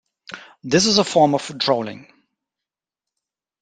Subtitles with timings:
[0.63, 2.11] This is a form of trolling.